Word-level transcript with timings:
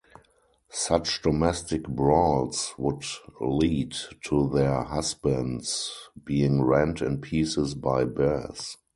Such 0.71 1.21
domestic 1.21 1.83
brawls 1.87 2.73
would 2.79 3.03
lead 3.39 3.93
to 4.25 4.49
their 4.49 4.81
husbands 4.81 6.09
being 6.25 6.63
rent 6.63 7.03
in 7.03 7.21
pieces 7.21 7.75
by 7.75 8.05
bears. 8.05 8.77